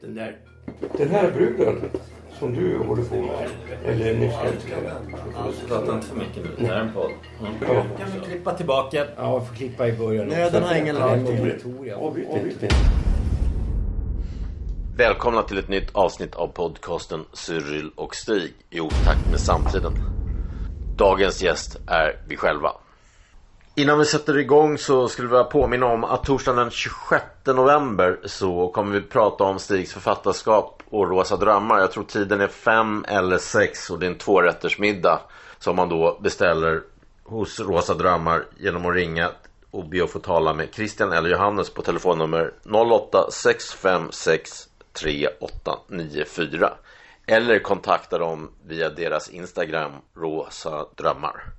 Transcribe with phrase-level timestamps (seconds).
[0.00, 0.36] Den där.
[0.98, 1.90] Den här bruden
[2.38, 3.48] som du håller på med.
[3.84, 4.34] Eller nyss.
[5.68, 6.50] Prata inte för mycket nu.
[6.58, 7.10] Det här är en podd.
[7.40, 7.52] Mm.
[7.60, 7.84] Ja.
[7.98, 9.06] Kan vi klippa tillbaka?
[9.16, 10.26] Ja, jag får klippa i början.
[10.26, 11.18] Nöden har ingen lag.
[14.96, 19.92] Välkomna till ett nytt avsnitt av podcasten Cyril och Stig i otakt med samtiden.
[20.96, 22.72] Dagens gäst är vi själva.
[23.78, 28.18] Innan vi sätter igång så skulle vi vilja påminna om att torsdagen den 26 november
[28.24, 31.78] så kommer vi prata om Stigs författarskap och Rosa drömmar.
[31.80, 35.20] Jag tror tiden är fem eller sex och det är en tvårättersmiddag
[35.58, 36.82] som man då beställer
[37.24, 39.30] hos Rosa drömmar genom att ringa
[39.70, 46.72] och be att få tala med Christian eller Johannes på telefonnummer 08 656 3894
[47.26, 51.58] eller kontakta dem via deras Instagram Rosa drömmar.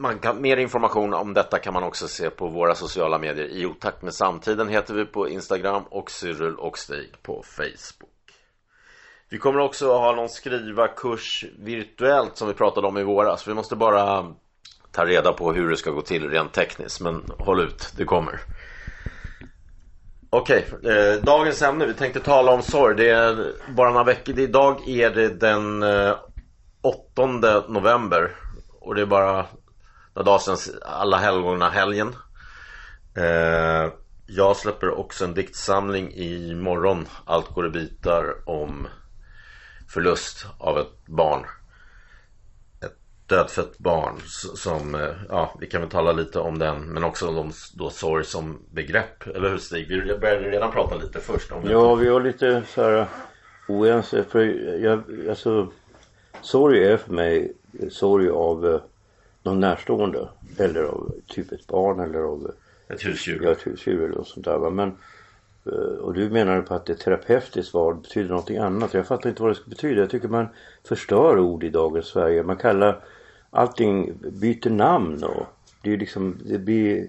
[0.00, 3.46] Man kan, mer information om detta kan man också se på våra sociala medier.
[3.46, 8.10] I otakt med samtiden heter vi på Instagram och Cyril och Stig på Facebook.
[9.28, 13.48] Vi kommer också ha någon skrivarkurs virtuellt som vi pratade om i våras.
[13.48, 14.34] Vi måste bara
[14.92, 17.00] ta reda på hur det ska gå till rent tekniskt.
[17.00, 18.40] Men håll ut, det kommer.
[20.30, 21.86] Okej, eh, dagens ämne.
[21.86, 22.96] Vi tänkte tala om sorg.
[22.96, 24.38] Det är bara några veckor.
[24.38, 26.14] Idag är det den eh,
[26.82, 27.26] 8
[27.68, 28.36] november.
[28.80, 29.46] Och det är bara
[30.18, 32.14] några dagar sedan alla helgona helgen.
[33.16, 33.92] Eh,
[34.26, 37.06] jag släpper också en diktsamling i morgon.
[37.24, 38.88] Allt går i bitar om
[39.88, 41.46] förlust av ett barn.
[42.84, 44.14] Ett dödfött barn
[44.56, 48.24] som, eh, ja vi kan väl tala lite om den men också om då sorg
[48.24, 49.26] som begrepp.
[49.26, 49.88] Eller hur Stig?
[49.88, 53.06] Vi började redan prata lite först om Ja, vi var lite så här eh,
[53.68, 54.24] oense.
[54.24, 54.44] För
[54.84, 55.72] jag, alltså,
[56.40, 57.52] sorg är för mig
[57.90, 58.80] sorg av eh,
[59.48, 60.28] någon närstående.
[60.58, 62.54] Eller av typ ett barn eller av
[62.88, 63.40] ett husdjur.
[63.44, 64.58] ja, ett husdjur eller något sånt där.
[64.58, 64.70] va.
[64.70, 64.88] Men,
[65.66, 68.94] eh, och du menar på att det terapeutiskt var betyder någonting annat.
[68.94, 70.00] Jag fattar inte vad det ska betyda.
[70.00, 70.48] Jag tycker man
[70.88, 72.42] förstör ord i dagens Sverige.
[72.42, 73.04] Man kallar
[73.50, 75.46] allting, byter namn och
[75.82, 77.08] det är liksom, det blir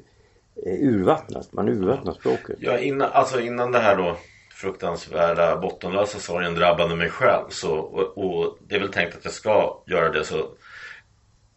[0.66, 1.54] eh, urvattnat.
[1.54, 2.58] Man urvattnar språket.
[2.60, 4.16] Ja, innan, alltså innan det här då
[4.54, 9.34] fruktansvärda bottenlösa sorgen drabbade mig själv så, och, och det är väl tänkt att jag
[9.34, 10.50] ska göra det så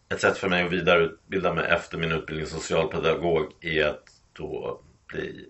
[0.09, 4.03] ett sätt för mig att vidareutbilda mig efter min utbildning som socialpedagog är att
[4.33, 5.49] då bli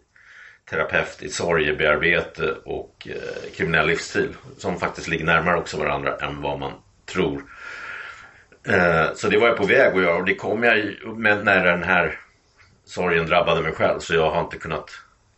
[0.70, 6.60] terapeut i sorgebearbete och eh, kriminell livsstil som faktiskt ligger närmare också varandra än vad
[6.60, 6.72] man
[7.06, 7.44] tror.
[8.68, 10.78] Eh, så det var jag på väg att göra och det kom jag
[11.18, 12.20] med när den här
[12.86, 14.92] sorgen drabbade mig själv så jag har inte kunnat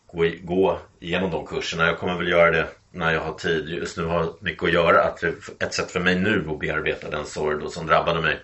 [0.07, 1.85] gå, i, gå igenom de kurserna.
[1.85, 3.69] Jag kommer väl göra det när jag har tid.
[3.69, 5.03] Just nu har jag mycket att göra.
[5.03, 5.23] Att
[5.59, 8.39] ett sätt för mig nu att bearbeta den sorg då som drabbade mig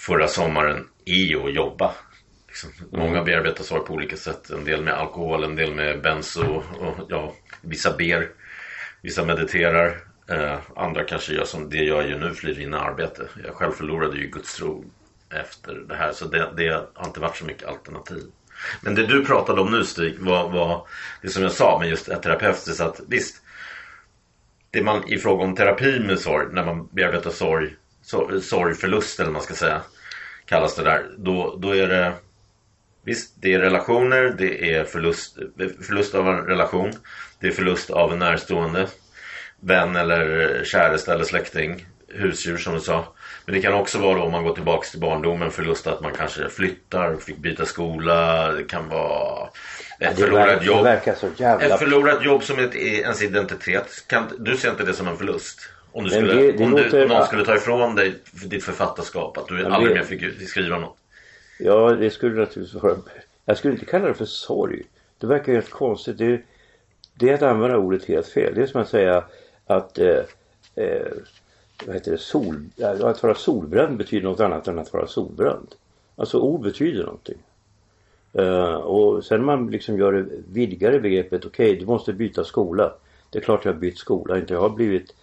[0.00, 1.94] förra sommaren är att jobba.
[2.48, 4.50] Liksom, Många bearbetar sorg på olika sätt.
[4.50, 8.28] En del med alkohol, en del med benzo och ja, vissa ber.
[9.02, 9.96] Vissa mediterar.
[10.28, 13.28] Eh, andra kanske gör som det jag gör nu, flyr in i arbete.
[13.44, 14.84] Jag själv förlorade ju Guds tro
[15.34, 16.12] efter det här.
[16.12, 18.22] Så det, det har inte varit så mycket alternativ.
[18.80, 20.86] Men det du pratade om nu Stig var, var
[21.22, 23.42] det som jag sa med just terapeutiskt att visst
[24.70, 27.76] det man i fråga om terapi med sorg när man bearbetar sorg
[28.10, 29.82] sorg, sorgförlust eller man ska säga
[30.46, 32.12] kallas det där då, då är det
[33.04, 35.38] visst det är relationer det är förlust,
[35.86, 36.92] förlust av en relation
[37.40, 38.86] det är förlust av en närstående
[39.60, 43.14] vän eller käresta eller släkting husdjur som du sa
[43.46, 46.12] men det kan också vara då om man går tillbaks till barndomen förlust att man
[46.14, 49.48] kanske flyttar, fick byta skola det kan vara
[50.00, 51.66] ett Det, förlorat verkar, det jobb verkar så jävla...
[51.66, 54.04] ett förlorat jobb som ett, ens identitet.
[54.06, 55.70] Kan, du ser inte det som en förlust?
[55.92, 58.14] Om, du skulle, det- det om, du, någon skulle ta ifrån dig
[58.44, 59.38] ditt författarskap.
[59.38, 60.96] Att du aldrig det- mer fick skriva något.
[61.58, 62.96] Ja, det skulle naturligtvis vara...
[63.44, 64.82] Jag skulle inte kalla det för sorg.
[65.18, 66.18] Det verkar helt konstigt.
[66.18, 66.40] Det,
[67.14, 68.54] det är att använda ordet helt fel.
[68.54, 69.24] Det är som att säga
[69.66, 70.20] att eh,
[70.74, 71.06] eh,
[71.86, 72.64] vad heter det, sol,
[73.02, 75.74] att vara solbränd betyder något annat än att vara solbränd.
[76.16, 77.38] Alltså ord betyder någonting.
[78.32, 82.92] Eh, och sen när man liksom gör det vidgare begreppet, okej du måste byta skola.
[83.30, 85.14] Det är klart jag har bytt skola, inte jag har blivit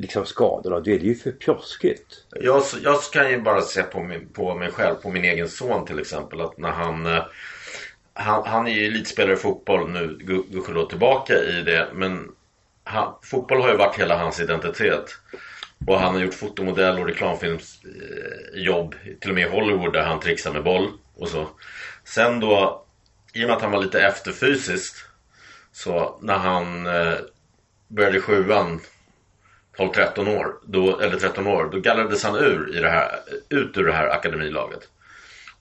[0.00, 0.76] liksom skadorna.
[0.76, 0.98] av det.
[0.98, 2.24] Det är ju för pjoskigt.
[2.30, 5.86] Jag, jag kan ju bara se på, min, på mig själv, på min egen son
[5.86, 6.40] till exempel.
[6.40, 7.06] Att när han...
[7.06, 7.24] Eh,
[8.12, 10.18] han, han är ju elitspelare i fotboll nu,
[10.50, 11.88] gudskelov tillbaka i det.
[11.94, 12.28] Men
[12.84, 15.16] han, fotboll har ju varit hela hans identitet.
[15.86, 20.52] Och han har gjort fotomodell och reklamfilmsjobb, till och med i Hollywood där han trixar
[20.52, 21.48] med boll och så.
[22.04, 22.84] Sen då,
[23.32, 25.04] i och med att han var lite efter fysiskt,
[25.72, 27.18] så när han eh,
[27.88, 28.80] började sjuan,
[29.80, 33.10] 12-13 år, då, eller 13 år, då gallrades han ur, i det här,
[33.48, 34.88] ut ur det här akademilaget.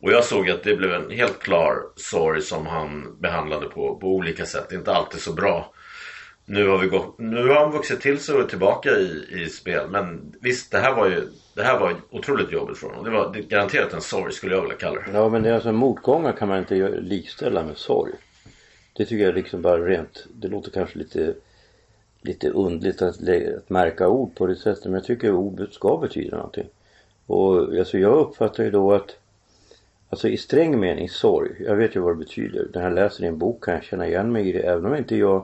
[0.02, 4.08] Och jag såg att det blev en helt klar sorg som han behandlade på, på
[4.08, 4.72] olika sätt.
[4.72, 5.74] Inte alltid så bra.
[6.46, 9.50] Nu har, vi gått, nu har han vuxit till sig och är tillbaka i, i
[9.50, 9.90] spel.
[9.90, 13.04] Men visst, det här var ju det här var otroligt jobbigt för honom.
[13.04, 15.12] Det var det, garanterat en sorg skulle jag vilja kalla det.
[15.14, 18.12] Ja men det är alltså motgångar kan man inte likställa med sorg.
[18.98, 21.34] Det tycker jag liksom bara rent, det låter kanske lite
[22.22, 26.38] lite undligt att, att märka ord på det sättet men jag tycker ordet ska betyda
[26.38, 26.68] någonting.
[27.26, 29.16] Och alltså jag uppfattar ju då att
[30.12, 32.68] Alltså i sträng mening sorg, jag vet ju vad det betyder.
[32.74, 35.16] När jag läser en bok kan jag känna igen mig i det även om inte
[35.16, 35.44] jag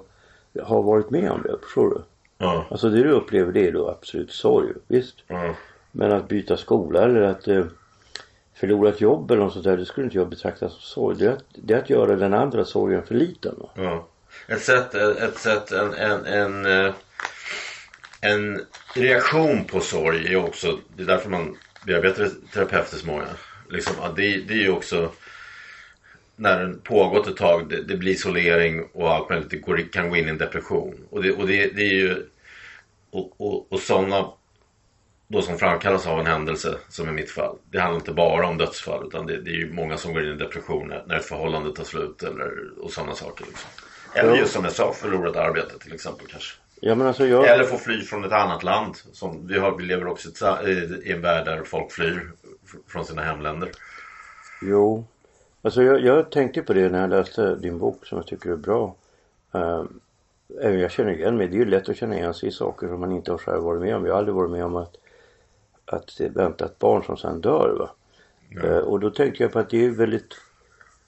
[0.63, 2.01] har varit med om det, förstår du?
[2.37, 2.65] Ja.
[2.69, 5.15] Alltså det du upplever det är då absolut sorg, visst?
[5.27, 5.55] Ja.
[5.91, 7.65] Men att byta skola eller att eh,
[8.53, 11.17] förlora ett jobb eller något sånt där, det skulle inte jag betrakta som sorg.
[11.19, 13.55] Det är att, det är att göra den andra sorgen för liten.
[13.57, 13.69] Va?
[14.47, 16.93] Ett sätt, ett sätt en, en, en, eh,
[18.21, 23.27] en reaktion på sorg är också, det är därför man bearbetar terapeuter så många.
[23.69, 25.11] Liksom, det, det är ju också
[26.35, 30.09] när den pågått ett tag, det, det blir isolering och allt möjligt, det går, kan
[30.09, 31.07] gå in i en depression.
[31.09, 32.25] Och det, och det, det är ju,
[33.11, 34.31] och, och, och sådana
[35.27, 37.57] då som framkallas av en händelse som i mitt fall.
[37.71, 40.33] Det handlar inte bara om dödsfall utan det, det är ju många som går in
[40.33, 43.45] i depression när, när ett förhållande tar slut eller, och sådana saker.
[43.45, 43.69] Liksom.
[44.15, 46.57] Eller just som jag sa, förlorat arbete till exempel kanske.
[46.79, 47.47] Ja men alltså jag...
[47.47, 48.95] Eller få fly från ett annat land.
[49.11, 52.31] Som vi, har, vi lever också i ett en värld där folk flyr
[52.87, 53.69] från sina hemländer.
[54.61, 55.05] Jo.
[55.61, 58.55] Alltså jag, jag tänkte på det när jag läste din bok som jag tycker är
[58.55, 58.95] bra.
[59.51, 59.99] Um,
[60.61, 61.47] även jag känner igen mig.
[61.47, 63.63] Det är ju lätt att känna igen sig i saker som man inte har själv
[63.63, 64.05] varit med om.
[64.05, 64.95] Jag har aldrig varit med om att,
[65.85, 67.75] att vänta ett barn som sen dör.
[67.79, 67.89] Va?
[68.63, 70.33] Eh, och då tänkte jag på att det är väldigt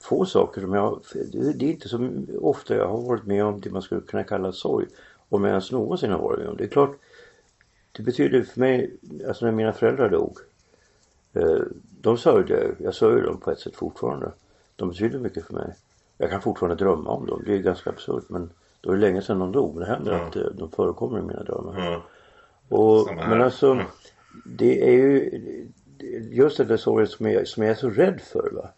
[0.08, 1.00] få saker som jag...
[1.32, 2.10] Det, det är inte så
[2.40, 4.86] ofta jag har varit med om det man skulle kunna kalla sorg.
[5.28, 6.56] Om jag ens någonsin har varit med om.
[6.56, 6.96] Det är klart.
[7.92, 8.96] Det betyder för mig,
[9.28, 10.38] alltså när mina föräldrar dog.
[11.32, 11.60] Eh,
[12.00, 12.74] de sörjde jag.
[12.78, 14.32] Jag sörjer dem på ett sätt fortfarande.
[14.76, 15.74] De betyder mycket för mig.
[16.18, 17.42] Jag kan fortfarande drömma om dem.
[17.46, 18.50] Det är ganska absurt men
[18.80, 19.74] då är det länge sedan de dog.
[19.74, 20.26] Men det händer Ja.
[20.26, 21.84] att eh, de förekommer i mina drömmar.
[21.84, 22.02] Ja.
[22.76, 23.80] Och, men alltså
[24.46, 25.30] det är ju
[26.30, 28.50] just det där sorgen som jag, som jag är så rädd för.
[28.50, 28.68] Va?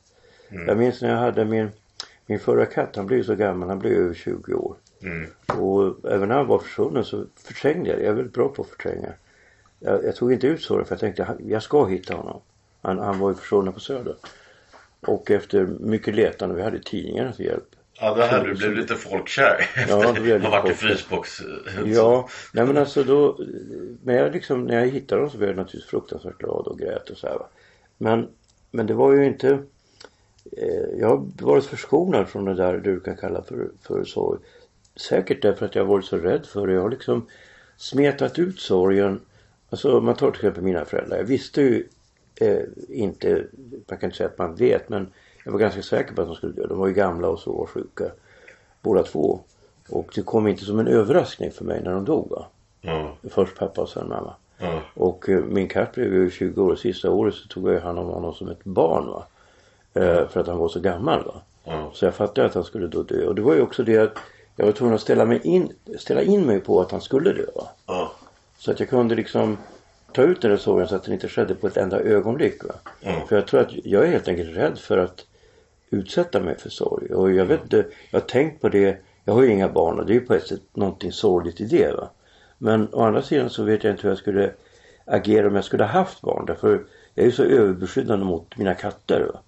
[0.50, 0.66] Mm.
[0.68, 1.68] Jag minns när jag hade min,
[2.26, 2.96] min förra katt.
[2.96, 3.68] Han blev så gammal.
[3.68, 4.74] Han blev över 20 år.
[5.02, 5.26] Mm.
[5.46, 8.02] Och även när han var försvunnen så förträngde jag det.
[8.04, 9.12] Jag är väldigt bra på att förtränga.
[9.80, 12.40] Jag, jag tog inte ut sorgen för jag tänkte "Han- jag ska hitta honom.
[12.82, 14.14] Han, han var ju försvunnen på Söder.
[15.00, 17.64] Och efter mycket letande, vi hade tidningarna till hjälp.
[18.00, 19.70] Ja, det här, du blev lite folkkär.
[19.88, 21.40] Ja, då blev Har varit i lite frysbox.
[21.84, 23.38] Ja, nej men alltså då.
[24.02, 27.10] Men jag liksom, när jag hittade dem så blev jag naturligtvis fruktansvärt glad och grät
[27.10, 27.38] och så här.
[27.98, 28.28] Men,
[28.70, 29.58] men det var ju inte.
[30.56, 34.38] Eh, jag har varit förskonad från det där du kan kalla för, för sorg.
[34.96, 36.72] Säkert därför att jag har varit så rädd för det.
[36.72, 37.26] Jag har liksom
[37.76, 39.20] smetat ut sorgen.
[39.70, 41.16] Alltså om man tar till exempel mina föräldrar.
[41.16, 41.88] Jag visste ju
[42.40, 43.44] eh, inte,
[43.88, 45.12] man kan inte säga att man vet men
[45.44, 46.66] jag var ganska säker på att de skulle dö.
[46.66, 48.04] De var ju gamla och så och sjuka.
[48.82, 49.40] Båda två.
[49.88, 52.44] Och det kom inte som en överraskning för mig när de dog.
[52.80, 54.34] Ja, Först pappa och sen mamma.
[54.58, 57.98] ja, Och eh, min katt blev ju 20 år sista året så tog jag hand
[57.98, 59.06] om honom som ett barn.
[59.06, 59.26] Va?
[59.94, 61.24] Eh, för att han var så gammal.
[61.24, 61.42] Va?
[61.64, 61.90] ja.
[61.94, 63.26] Så jag fattade att han skulle då dö.
[63.26, 64.18] Och det var ju också det att
[64.56, 67.44] jag var tvungen att ställa, mig in, ställa in mig på att han skulle dö.
[67.54, 67.68] Va?
[67.86, 68.12] ja.
[68.58, 69.58] Så att jag kunde liksom
[70.12, 72.64] ta ut den där sorgen så att den inte skedde på ett enda ögonblick.
[72.64, 72.74] Va?
[73.02, 73.26] Mm.
[73.26, 75.26] För jag tror att jag är helt enkelt rädd för att
[75.90, 77.14] utsätta mig för sorg.
[77.14, 78.96] Och jag vet inte, jag har tänkt på det.
[79.24, 81.64] Jag har ju inga barn och det är ju på ett sätt någonting sorgligt i
[81.64, 81.92] det.
[81.92, 82.10] Va?
[82.58, 84.52] Men å andra sidan så vet jag inte hur jag skulle
[85.04, 86.46] agera om jag skulle ha haft barn.
[86.46, 89.30] Därför jag är ju så överbeskyddande mot mina katter.
[89.32, 89.40] Va?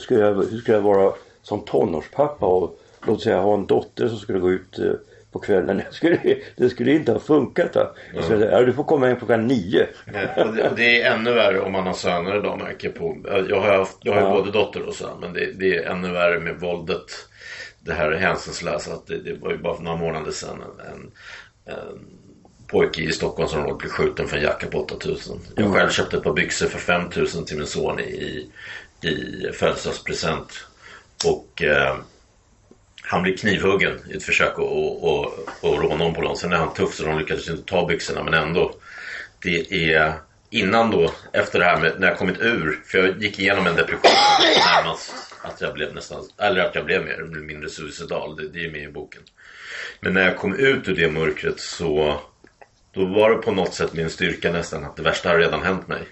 [0.00, 1.12] Skulle jag, hur skulle jag vara
[1.42, 4.92] som tonårspappa och låt säga ha en dotter som skulle gå ut eh,
[5.32, 5.78] på kvällen.
[5.84, 7.76] Jag skulle, det skulle inte ha funkat.
[7.76, 7.90] Va?
[8.14, 9.86] Jag skulle säga, ja, du får komma hem klockan nio.
[10.04, 13.16] Nej, och det, och det är ännu värre om man har söner idag märker på.
[13.48, 14.30] Jag har, haft, jag har Ja.
[14.30, 17.06] både dotter och son men det, det är ännu värre med våldet.
[17.80, 18.92] Det här hänsynslösa.
[18.92, 21.10] Att det, det var ju bara för några månader sedan en,
[21.74, 22.00] en,
[22.66, 25.38] pojke i Stockholmsområdet blev skjuten för en jacka på 8000.
[25.56, 28.50] Jag själv köpte ett par byxor för 5000 till min son i,
[29.04, 30.66] i födelsedagspresent.
[31.24, 31.96] Och eh,
[33.02, 35.24] han blir knivhuggen i ett försök att och, och,
[35.60, 36.34] och råna honom på.
[36.34, 38.74] Sen är han tuff så de lyckades inte ta byxorna men ändå.
[39.42, 40.12] Det är
[40.50, 43.76] innan då, efter det här med när jag kommit ur, för jag gick igenom en
[43.76, 44.10] depression
[44.74, 48.64] närmast att jag blev nästan, eller att jag blev mer eller mindre suicidal, det, det
[48.64, 49.22] är med i boken.
[50.00, 52.20] Men när jag kom ut ur det mörkret så
[52.92, 55.88] då var det på något sätt min styrka nästan att det värsta har redan hänt
[55.88, 56.02] mig.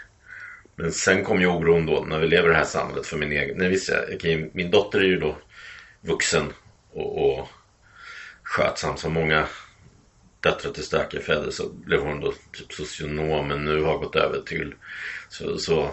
[0.76, 3.33] Men sen kom ju oron då när vi lever i det här samhället för min
[3.33, 5.37] egen, nej visst jag, min dotter är ju då
[6.00, 6.52] vuxen
[6.93, 7.49] och, och
[8.43, 9.47] skötsam som många
[10.41, 14.41] döttrar till starka fäder så blev hon då typ socionom men nu har gått över
[14.41, 14.75] till,
[15.29, 15.91] så, så,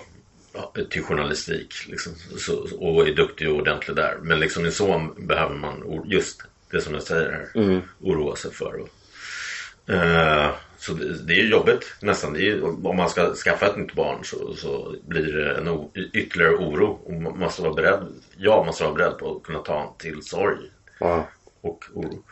[0.90, 4.18] till journalistik liksom, så, och är duktig och ordentlig där.
[4.22, 8.82] Men liksom en son behöver man just det som jag säger här oroa sig för.
[8.82, 12.34] Och, eh, så det, är ju jobbigt nästan.
[12.34, 15.92] Det ju- om man ska skaffa ett nytt barn så, så blir det en o,
[16.14, 17.00] ytterligare oro.
[17.06, 18.08] Och man måste vara beredd,
[18.38, 20.58] jag måste vara beredd på att kunna ta till sorg
[21.00, 21.28] Ja.
[21.62, 22.24] och oro.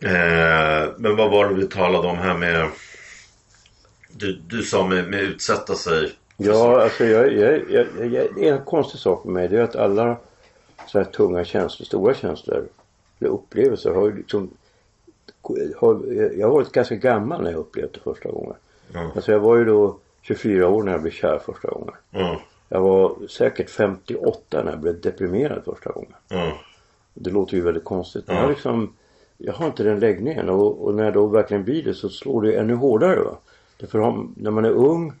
[0.00, 2.68] Eh, men vad var det vi talade om här med
[4.10, 9.00] Du, du sa med, med utsätta sig Ja, alltså jag, jag, jag, jag, en konstig
[9.00, 9.48] sak med mig.
[9.48, 10.16] Det är att alla
[10.86, 12.68] så här tunga känslor, stora känslor,
[13.20, 14.50] eller upplevelser har ju liksom
[15.76, 16.02] har,
[16.38, 18.54] jag har varit ganska gammal när jag upplevt det första gången.
[18.92, 19.10] Ja.
[19.16, 21.94] Alltså jag var ju då 24 år när jag blev kär första gången.
[22.10, 26.12] Ja, Jag var säkert 58 när jag blev deprimerad första gången.
[26.28, 26.52] ja,
[27.14, 28.24] Det låter ju väldigt konstigt.
[28.26, 28.42] Men Ja.
[28.42, 28.92] jag, liksom,
[29.38, 32.42] jag har inte den läggningen och, och när jag då verkligen blir det så slår
[32.42, 33.20] det ännu hårdare.
[33.20, 33.38] Va?
[33.80, 35.12] Därför har, när man är ung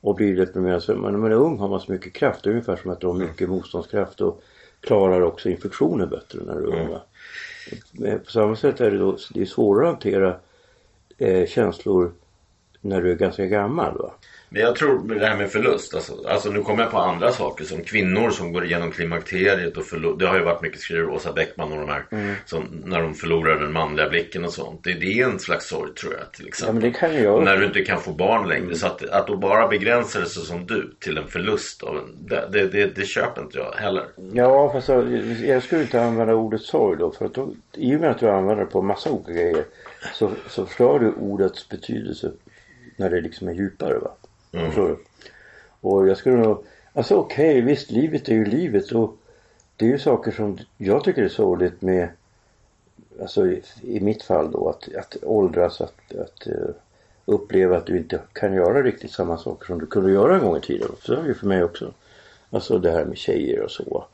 [0.00, 2.44] och blir deprimerad så när man är ung har man så mycket kraft.
[2.44, 4.42] Det är ungefär som att du har mycket motståndskraft och
[4.80, 6.88] klarar också infektioner bättre när du är ung.
[6.88, 7.00] Va?
[7.92, 10.36] Men på samma sätt är det då det är svårare att hantera
[11.18, 12.12] eh, känslor
[12.80, 13.98] när du är ganska gammal.
[13.98, 14.14] Va?
[14.52, 17.64] Men jag tror det här med förlust, alltså, alltså nu kommer jag på andra saker
[17.64, 20.16] som kvinnor som går igenom klimakteriet och förlorar.
[20.16, 22.04] Det har ju varit mycket skrivet, Åsa Bäckman och de här.
[22.10, 22.34] Mm.
[22.46, 24.84] Som, när de förlorar den manliga blicken och sånt.
[24.84, 26.94] Det, det är en slags sorg tror jag till Ja exempel.
[26.94, 27.44] kan jag.
[27.44, 28.74] När du inte kan få barn längre.
[28.74, 32.26] Så att, att då bara begränsa det så som du till en förlust av en,
[32.28, 34.04] det, det, det, det köper inte jag heller.
[34.32, 35.12] Ja fast jag,
[35.44, 38.28] jag skulle inte använda ordet sorg då för att då, i och med att du
[38.28, 39.64] använder det på massa olika grejer
[40.14, 42.32] så, så förstör du ordets betydelse
[43.00, 44.10] när det liksom är djupare va.
[44.50, 44.98] Förstår du?
[45.80, 49.16] Och jag skulle nog, alltså okej visst livet är ju livet och
[49.76, 52.08] det är ju saker som jag tycker är sorgligt med
[53.20, 56.74] Alltså i, i mitt fall då att, att åldras, att, att eh,
[57.24, 60.56] uppleva att du inte kan göra riktigt samma saker som du kunde göra en gång
[60.56, 60.88] i tiden.
[61.02, 61.92] Så är det ju för mig också.
[62.50, 64.04] Alltså det här med tjejer och så.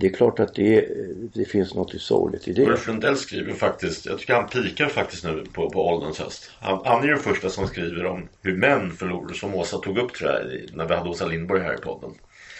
[0.00, 0.88] Det är klart att det,
[1.34, 2.62] det finns något sorgligt i det.
[2.62, 6.50] Ulf Lundell skriver faktiskt, jag tycker han pikar faktiskt nu på, på ålderns höst.
[6.60, 9.98] Han, han är ju den första som skriver om hur män förlorar, som Åsa tog
[9.98, 10.40] upp tror jag,
[10.76, 12.10] när vi hade Åsa Lindborg här i podden.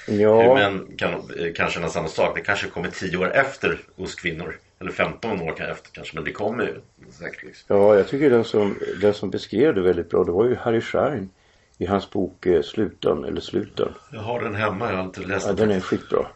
[0.06, 2.36] Hur Ja, män kan, eh, kan känna samma sak.
[2.36, 4.58] Det kanske kommer 10 år efter hos kvinnor.
[4.80, 6.74] Eller 15 år efter kanske, men det kommer ju
[7.10, 7.42] säkert.
[7.42, 7.76] Liksom.
[7.76, 10.80] ja, jag tycker den som, den som beskrev det väldigt bra det var ju Harry
[10.80, 11.30] Schein
[11.78, 13.88] i hans bok eh, Sluten eller Sluten.
[14.12, 16.26] Jag har den hemma, jag har inte läst Ja, den är skitbra.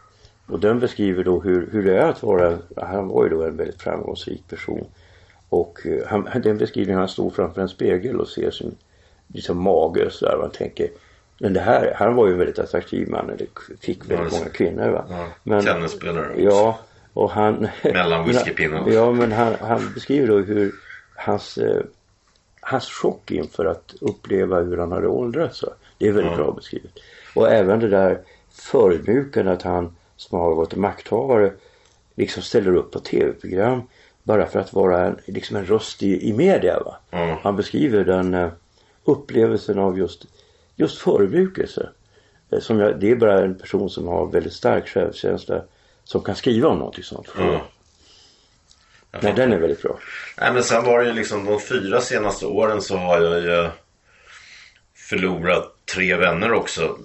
[0.46, 3.56] Och den beskriver då hur, hur det är att vara, han var ju då en
[3.56, 4.86] väldigt framgångsrik person.
[5.48, 8.74] Och eh, han, den beskrivningen, han stod framför en spegel och ser sin
[9.28, 10.36] liksom mage och sådär.
[10.40, 10.88] Man tänker,
[11.38, 13.46] men det här, han var ju en väldigt attraktiv man, eller
[13.80, 15.04] fick väldigt Ja, många kvinnor va.
[15.42, 16.40] Ja, tennisspelare också.
[16.40, 16.78] Ja,
[17.12, 17.68] och han...
[17.84, 18.88] Mellan whiskypinnarna.
[18.92, 20.72] Ja, men han, han beskriver då hur
[21.16, 21.82] hans, eh,
[22.60, 25.64] hans chock inför att uppleva hur han hade åldrats.
[25.98, 26.36] Det är väldigt Ja.
[26.36, 26.92] bra beskrivet.
[27.34, 28.18] Och även det där
[28.52, 31.52] förödmjukande att han som har varit makthavare
[32.14, 33.82] liksom ställer upp på tv-program
[34.22, 36.80] bara för att vara en, liksom en röst i, i media.
[36.84, 36.96] Va?
[37.10, 37.38] Ja.
[37.42, 38.48] Han beskriver den eh,
[39.04, 40.24] upplevelsen av just,
[40.76, 41.88] just förödmjukelse.
[42.50, 45.62] Eh, Som jag, det är bara en person som har väldigt stark självkänsla
[46.04, 47.28] som kan skriva om någonting sånt.
[47.36, 47.60] Jag
[49.22, 49.98] Nej, den är väldigt bra.
[50.40, 53.70] Nej men sen var det ju liksom de fyra senaste åren så har jag ju
[54.94, 56.98] förlorat tre vänner också.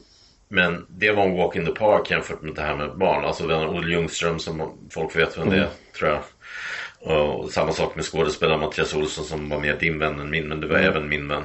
[0.49, 3.25] Men det var en walk in the park jämfört med det här med barn.
[3.25, 6.21] Alltså vänner Olle Ljungström som folk vet vem det är tror jag.
[6.99, 10.47] Och samma sak med skådespelaren Mattias Olsson som var mer din vän än min.
[10.47, 11.43] Men det var även min vän.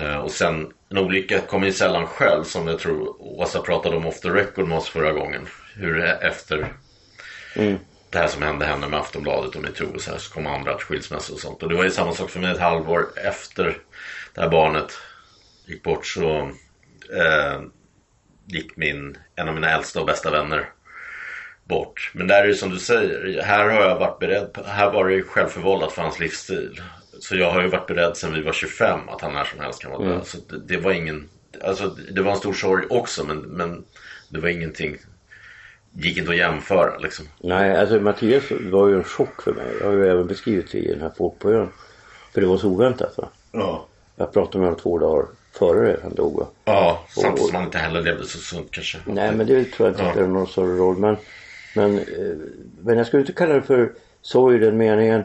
[0.00, 4.06] Eh, Och sen en olycka kommer ju sällan själv som jag tror Åsa pratade om
[4.06, 5.46] off the record med oss förra gången.
[5.74, 6.72] Hur det är efter
[8.10, 10.74] det här som hände henne med Aftonbladet och metoo och så här så kom andra
[10.74, 11.62] att skilsmässa och sånt.
[11.62, 13.76] Och det var ju samma sak för mig ett halvår efter
[14.34, 14.92] det här barnet
[15.66, 16.38] gick bort så
[17.16, 17.60] eh,
[18.46, 20.68] gick min, en av mina äldsta och bästa vänner
[21.64, 22.10] bort.
[22.14, 25.08] Men där är det som du säger, här har jag varit beredd, på, här var
[25.08, 26.82] det ju självförvållat för hans livsstil.
[27.20, 29.82] Så jag har ju varit beredd sedan vi var 25 att han när som helst
[29.82, 30.26] kan vara död.
[30.26, 31.28] Så det, det var ingen,
[31.64, 33.84] alltså det var en stor sorg också men, men
[34.28, 34.96] det var ingenting,
[35.92, 37.26] gick inte att jämföra liksom.
[37.40, 39.66] Nej, alltså Mattias var ju en chock för mig.
[39.80, 41.68] Jag har ju även beskrivit det i den här Folk på ön.
[42.34, 43.28] För det var så oväntat va.
[43.52, 43.86] Ja.
[44.16, 46.46] Jag pratade med honom två dagar före han dog.
[46.64, 48.98] Ja, samtidigt som han inte heller levde så sunt kanske.
[49.06, 50.10] Nej men det tror jag inte Ja.
[50.12, 50.96] spelar någon större roll.
[50.98, 51.16] Men,
[51.76, 52.04] men, eh,
[52.82, 53.92] men jag skulle inte kalla det för
[54.22, 55.22] sorg i den meningen.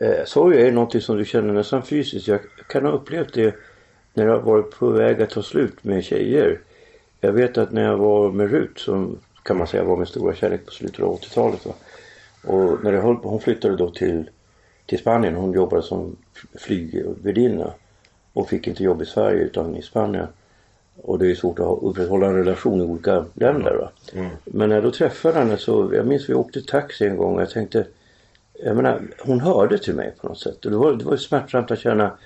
[0.00, 2.28] Eh, sorg är någonting som du känner nästan fysiskt.
[2.28, 3.54] Jag kan ha upplevt det
[4.14, 6.60] när jag varit på väg att ta slut med tjejer.
[7.20, 10.34] Jag vet att när jag var med Rut som kan man säga var min stora
[10.34, 11.66] kärlek på slutet av 80-talet.
[11.66, 11.72] Va?
[12.44, 14.30] Och när jag höll, hon flyttade då till,
[14.86, 15.34] till Spanien.
[15.34, 16.16] Hon jobbade som
[16.58, 17.72] flygvärdinna.
[18.40, 20.26] Och fick inte jobb i Sverige utan i Spanien.
[21.02, 23.74] Och det är svårt att upprätthålla en relation i olika länder.
[23.74, 23.90] Va?
[24.44, 27.42] Men när jag då träffade henne så, jag minns vi åkte taxi en gång och
[27.42, 27.86] jag tänkte
[28.64, 30.64] jag menar, hon hörde till mig på något sätt.
[30.64, 32.18] Och det var, det var smärtsamt att känna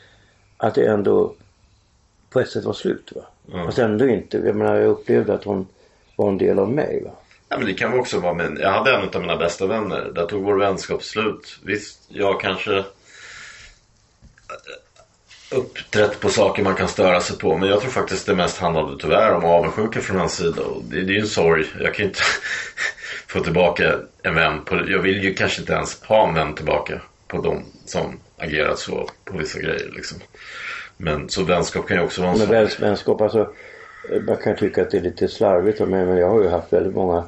[0.57, 1.35] att det ändå
[2.31, 3.13] på ett sätt var slut.
[3.15, 3.23] Va?
[3.65, 4.39] Fast ändå inte.
[4.39, 5.67] Jag menar, jag upplevde att hon
[6.17, 7.03] var en del av mig.
[7.05, 7.11] Va?
[7.49, 8.59] Ja, men det kan också vara min...
[8.61, 10.13] Jag hade en av mina bästa vänner.
[10.15, 11.59] Där tog vår vänskap slut.
[11.65, 12.85] Visst, jag kanske
[15.55, 17.57] uppträtt på saker man kan störa sig på.
[17.57, 20.63] Men jag tror faktiskt det mest handlade tyvärr om avundsjuka från hans sida.
[20.63, 21.67] Och det, det är ju en sorg.
[21.81, 22.21] Jag kan ju inte
[23.27, 24.61] få tillbaka en vän.
[24.65, 28.79] På, jag vill ju kanske inte ens ha en vän tillbaka på de som agerat
[28.79, 29.91] så på vissa grejer.
[29.97, 30.19] Liksom.
[30.97, 32.89] Men så vänskap kan ju också vara en Men sorg.
[32.89, 33.49] vänskap, alltså
[34.27, 36.73] man kan tycka att det är lite slarvigt av mig men jag har ju haft
[36.73, 37.25] väldigt många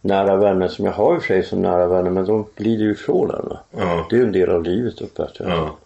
[0.00, 2.84] nära vänner som jag har i och för sig som nära vänner men de glider
[2.84, 3.48] ju ifrån en.
[3.48, 3.60] va?
[3.76, 4.06] Ja.
[4.10, 5.28] Det är ju en del av livet jag.
[5.38, 5.76] Ja.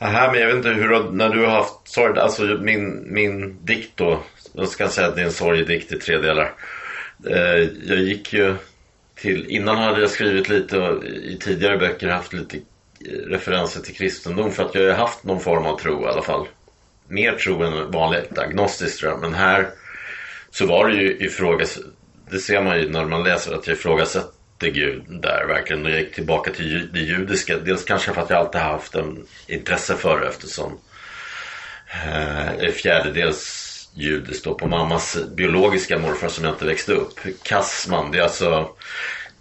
[0.00, 3.64] Aha, men jag vet inte hur du- när du har haft sorg, alltså min, min
[3.64, 4.22] dikt då.
[4.52, 6.52] Jag ska säga att det är en sorgedikt i tre delar.
[7.26, 8.54] Eh, jag gick ju
[9.14, 12.62] till, innan hade jag skrivit lite och i tidigare böcker haft lite eh,
[13.12, 16.22] referenser till kristendom för att jag har ju haft någon form av tro i alla
[16.22, 16.46] fall.
[17.08, 19.20] Mer tro än vanligt, agnostiskt tror jag.
[19.20, 19.68] Men här
[20.50, 21.82] så var det ju ifrågasätt,
[22.30, 24.30] Det ser man ju när man läser att jag ifrågasätter
[24.66, 25.84] Gud där verkligen.
[25.84, 27.58] Och jag gick tillbaka till det judiska.
[27.58, 30.78] Dels kanske för att jag alltid haft en intresse för det eftersom
[31.86, 37.20] eh, jag är fjärdedels judisk då på mammas biologiska morfar som jag inte växte upp.
[37.42, 38.70] Kassman, det är alltså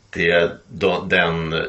[0.10, 1.60] det är då, den eh,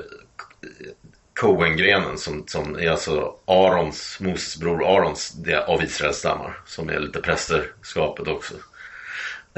[1.40, 6.60] Cohen-grenen som, som är alltså Arons, Moses bror Arons det är av Israels stammar.
[6.66, 8.54] Som är lite prästerskapet också.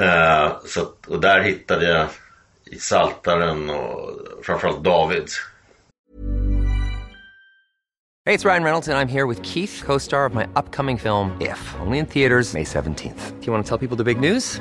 [0.00, 2.07] Uh, så och där hittade jag
[2.70, 4.11] i Saltaren och
[4.42, 5.40] framförallt Davids.
[8.26, 11.37] Hey, it's Ryan Reynolds, and I'm here with Keith, co star of my upcoming film,
[11.40, 13.40] If, only in theaters, May 17th.
[13.40, 14.61] Do you want to tell people the big news?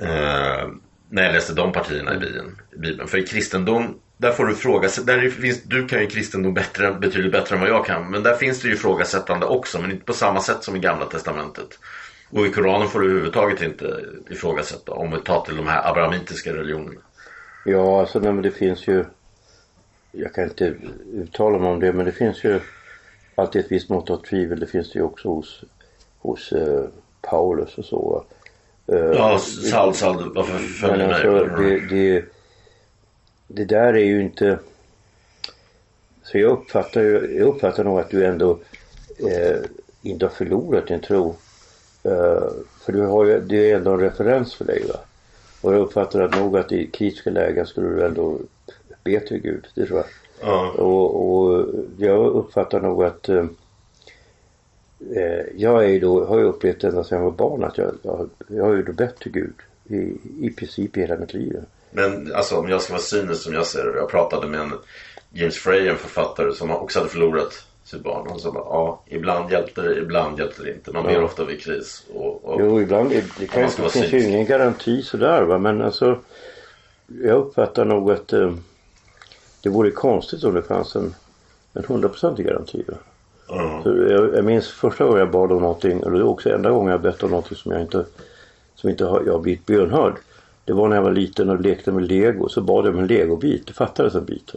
[0.00, 0.68] Eh,
[1.08, 2.60] när jag läste de partierna i Bibeln.
[2.72, 3.08] i Bibeln.
[3.08, 5.16] För i kristendom, där får du ifrågasätta.
[5.16, 8.10] Där finns, du kan ju kristendom bättre, betydligt bättre än vad jag kan.
[8.10, 9.80] Men där finns det ju ifrågasättande också.
[9.80, 11.78] Men inte på samma sätt som i Gamla Testamentet.
[12.30, 14.92] Och i Koranen får du överhuvudtaget inte ifrågasätta.
[14.92, 17.00] Om vi tar till de här abrahamitiska religionerna.
[17.64, 19.04] Ja, alltså nej, men det finns ju
[20.12, 20.74] Jag kan inte
[21.12, 22.60] uttala mig om det men det finns ju
[23.34, 24.60] alltid ett visst mått av tvivel.
[24.60, 25.64] Det finns det ju också hos,
[26.18, 26.84] hos eh,
[27.22, 28.24] Paulus och så.
[28.86, 32.24] Eh, Ja, Saul, Saul, varför följer alltså det, det,
[33.46, 34.58] det där är ju inte...
[36.22, 37.00] Så jag uppfattar,
[37.36, 38.58] jag uppfattar nog att du ändå
[39.18, 39.56] eh,
[40.02, 41.36] inte har förlorat din tro.
[42.02, 42.48] Eh,
[42.80, 44.98] för du har ju, det är ändå en referens för dig va.
[45.60, 48.38] Och jag uppfattar att nog att i kritiska lägen skulle du ändå
[49.04, 49.66] be till Gud.
[49.74, 50.06] Det tror jag.
[50.40, 50.70] Ja.
[50.70, 51.66] Och, och
[51.98, 53.44] jag uppfattar nog att eh,
[55.16, 57.94] eh, jag är ju då, har ju upplevt ända sedan jag var barn att jag,
[58.02, 59.54] jag, jag har ju då bett till Gud
[59.88, 61.56] i, i princip hela mitt liv.
[61.90, 63.96] Men alltså om jag ska vara cynisk som jag ser det.
[63.98, 64.72] Jag pratade med en
[65.32, 68.26] James Frey, en författare som också hade förlorat sitt barn.
[68.28, 70.92] Han sa bara, ja, ibland hjälpte det, ibland hjälpte det inte.
[70.92, 71.22] Man ber Ja.
[71.24, 72.04] ofta vid kris.
[72.14, 75.82] Och, och, Jo, ibland det, det, kan, det finns ju ingen garanti sådär va men
[75.82, 76.18] alltså
[77.06, 78.54] jag uppfattar nog att eh,
[79.62, 81.14] det vore konstigt om det fanns en
[81.74, 82.84] en hundraprocentig garanti.
[82.88, 82.94] Va?
[83.82, 86.70] För jag, jag minns första gången jag bad om någonting, eller det är också enda
[86.70, 88.04] gången jag bett om någonting som jag inte,
[88.74, 90.14] som inte har, jag har blivit bönhörd.
[90.64, 92.48] Det var när jag var liten och lekte med lego.
[92.48, 93.66] Så bad jag om en legobit.
[93.66, 94.54] Det fattades en bit.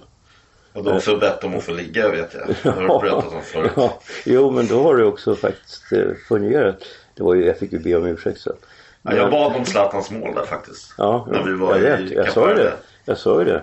[0.73, 2.55] Och du har också bett om att få ligga vet jag.
[2.63, 3.71] Det har du berättat om förut.
[3.75, 6.77] Ja, jo men då har det också faktiskt eh, fungerat.
[7.15, 8.53] Det var ju, jag fick ju be om ursäkt sen.
[9.01, 10.93] Ja, jag bad om Zlatans mål där faktiskt.
[10.97, 12.11] Ja, När vi var jag vet.
[12.11, 12.73] i Jag sa ju det.
[13.05, 13.61] Jag sa ju det.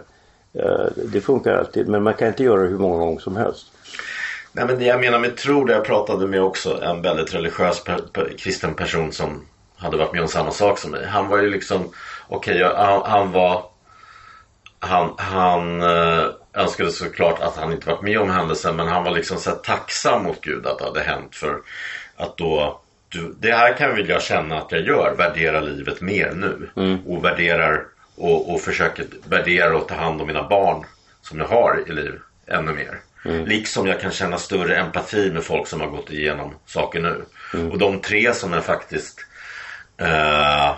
[0.53, 1.89] Ja, det funkar alltid.
[1.89, 3.67] Men man kan inte göra det hur många gånger som helst.
[4.57, 7.85] Nej men det jag menar med tro, det jag pratade med också en väldigt religiös
[7.85, 11.07] per, per, kristen person som hade varit med om samma sak som mig.
[11.07, 11.93] Han var ju liksom,
[12.29, 13.65] okej jag- han, han var
[14.79, 19.11] han, han eh, önskade såklart att han inte varit med om händelsen men han var
[19.11, 21.61] liksom så tacksam mot Gud att det hade hänt för
[22.17, 26.33] att då du, det här kan väl jag känna att jag gör, värdera livet mer
[26.35, 26.71] nu
[27.07, 27.83] och värderar
[28.17, 30.85] och, och försöker värdera och ta hand om mina barn
[31.23, 33.01] som jag har i liv ännu mer.
[33.47, 37.25] Liksom jag kan känna större empati med folk som har gått igenom saker nu.
[37.71, 39.27] Och de tre som jag faktiskt
[40.01, 40.77] eh,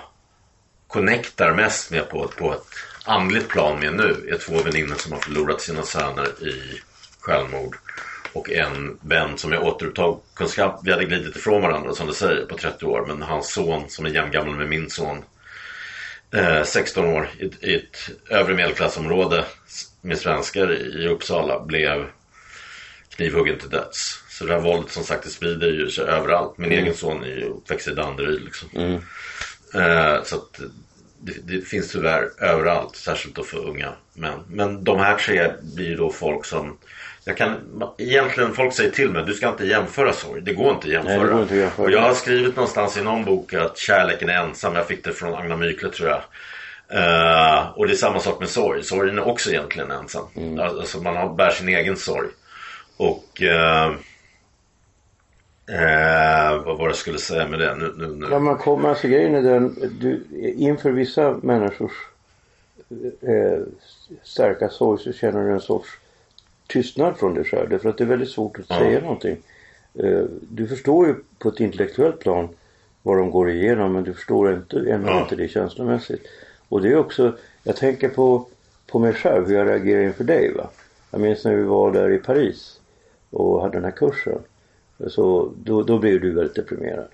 [0.87, 2.67] connectar mest med på, på ett
[3.05, 6.81] andligt plan med nu är två väninnor som har förlorat sina söner i
[7.21, 7.77] självmord.
[8.33, 10.81] Och en vän som jag återupptag kunskap.
[10.85, 13.05] Vi hade glidit ifrån varandra som du säger på 30 år.
[13.09, 15.25] Men hans son som är jämngammal med min son.
[16.35, 19.45] Eh, 16 år i, ett- i ett övre medelklassområde
[20.01, 22.07] med svenskar i Uppsala blev
[23.17, 24.23] knivhuggen till döds.
[24.29, 26.59] Så det här våldet som sagt det sprider ju sig överallt.
[26.59, 28.69] Min egen son är ju uppväxt i Danderyd liksom.
[29.75, 30.61] Eh, så att
[31.21, 34.39] det, det finns tyvärr överallt, särskilt då för unga män.
[34.49, 36.79] Men de här tre blir ju då folk som
[37.25, 37.55] jag kan,
[37.99, 40.43] egentligen folk säger till mig, du ska inte jämföra sorg.
[40.43, 41.17] Det går inte att jämföra.
[41.17, 41.87] Nej, det går inte att jämföra.
[41.87, 44.75] Och jag har skrivit någonstans i någon bok att kärleken är ensam.
[44.75, 46.23] Jag fick det från Agna Mykle tror jag.
[46.89, 48.83] Eh, och det är samma sak med sorg.
[48.83, 50.25] Sorgen är också egentligen ensam.
[50.37, 50.61] Mm.
[50.61, 52.29] Alltså man har, bär sin egen sorg.
[52.97, 53.87] Och eh,
[55.69, 57.95] eh, vad var det jag skulle säga med det nu?
[57.97, 58.27] nu, nu.
[58.31, 60.25] Ja, man kommer, alltså grejen är den, du,
[60.57, 61.93] inför vissa människors
[63.21, 63.61] eh,
[64.23, 65.89] starka sorg så känner du en sorts
[66.67, 67.69] tystnad från dig själv.
[67.69, 69.37] Därför att det är väldigt svårt att säga någonting.
[69.95, 72.49] Eh, du förstår ju på ett intellektuellt plan
[73.03, 75.23] vad de går igenom men du förstår inte, ändå Ja.
[75.23, 76.27] inte det känslomässigt.
[76.69, 78.47] Och det är också, jag tänker på,
[78.87, 80.55] på mig själv hur jag reagerar inför dig.
[80.55, 80.71] Va?
[81.11, 82.81] Jag minns när vi var där i Paris
[83.31, 84.39] och hade den här kursen.
[85.09, 87.07] Så då, då blev du väldigt deprimerad.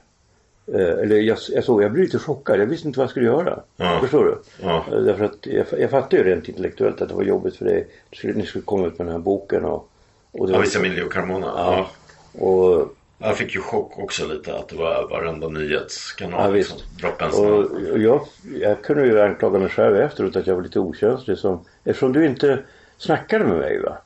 [0.66, 2.60] Eh, eller jag, jag såg, jag blev lite chockad.
[2.60, 3.60] Jag visste inte vad jag skulle göra.
[3.76, 3.98] Ja.
[4.00, 4.38] Förstår du?
[4.62, 4.84] Ja.
[4.92, 7.86] Eh, Därför att jag, jag fattade ju rent intellektuellt att det var jobbigt för dig.
[8.10, 9.88] Du skulle, ni skulle komma ut med den här boken och...
[10.32, 11.46] och det Ja, visst Emilio Carmona.
[11.56, 11.86] Ja.
[12.32, 12.46] Ja.
[12.46, 16.84] och, Jag fick ju chock också lite att det var varenda nyhetskanal Ja, visst.
[17.18, 17.58] en och,
[17.92, 18.20] och jag,
[18.60, 21.38] jag kunde ju anklaga mig själv efteråt att jag var lite okänslig.
[21.38, 22.58] Som, eftersom du inte
[22.98, 23.82] snackade med mig.
[23.82, 23.96] va.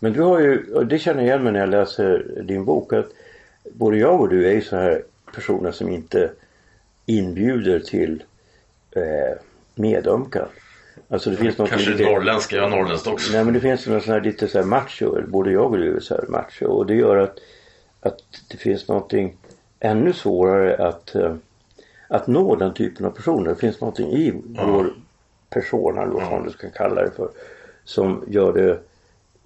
[0.00, 2.92] Men du har ju, och det känner jag igen mig när jag läser din bok.
[2.92, 3.06] att
[3.72, 5.02] Både jag och du är ju så här
[5.34, 6.30] personer som inte
[7.06, 8.22] inbjuder till
[8.90, 9.38] eh,
[9.74, 10.46] medömkan.
[11.08, 13.32] Alltså det finns något Kanske lite- norrländska, jag är norrländskt också.
[13.32, 15.96] Nej men det finns någon sån här lite så här macho, både jag och du
[15.96, 17.38] är så här macho och det gör att,
[18.00, 18.18] att
[18.50, 19.36] det finns någonting
[19.80, 21.34] ännu svårare att, eh,
[22.08, 23.50] att nå den typen av personer.
[23.50, 24.34] Det finns någonting i
[24.66, 24.92] vår
[25.50, 27.28] persona eller vad fan du ska kalla det för
[27.84, 28.78] som gör det,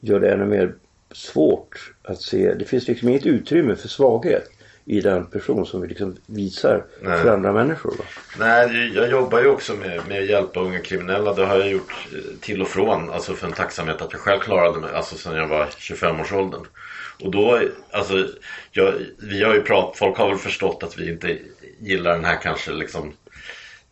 [0.05, 0.75] gör det ännu mer
[1.12, 2.55] svårt att se.
[2.55, 4.51] Det finns liksom inget utrymme för svaghet
[4.85, 7.23] i den person som vi liksom visar Nej.
[7.23, 7.90] för andra människor.
[7.99, 8.05] Va?
[8.38, 11.35] Nej, jag jobbar ju också med, med att hjälpa unga kriminella.
[11.35, 13.11] Det har jag gjort eh, till och från.
[13.11, 14.95] Alltså för en tacksamhet att jag själv klarade mig.
[14.95, 16.67] Alltså sedan jag var 25-årsåldern.
[17.21, 18.29] Och då, alltså,
[18.73, 21.38] jag, vi har ju pratat, folk har väl förstått att vi inte
[21.79, 23.12] gillar den här kanske liksom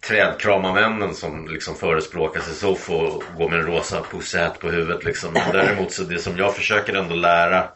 [0.07, 5.33] trädkramarmännen som liksom förespråkar sig så får gå med en rosa pussät på huvudet liksom.
[5.33, 7.69] Men däremot så det som jag försöker ändå lära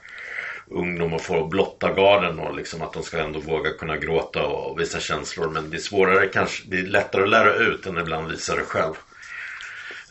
[0.70, 5.00] ungdomar får blotta garden och liksom att de ska ändå våga kunna gråta och visa
[5.00, 5.50] känslor.
[5.50, 8.62] Men det är svårare kanske, det är lättare att lära ut än ibland visa det
[8.62, 8.94] själv.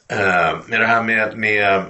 [0.08, 1.84] Eh, med det här med, med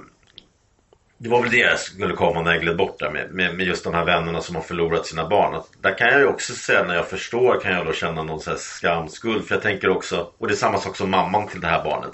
[1.17, 3.65] det var väl det jag skulle komma när jag gled bort där med, med, med
[3.65, 5.55] just de här vännerna som har förlorat sina barn.
[5.55, 8.39] Att där kan jag ju också säga när jag förstår kan jag då känna någon
[8.39, 9.47] så här skam, skuld.
[9.47, 12.13] För jag tänker också, och det är samma sak som mamman till det här barnet.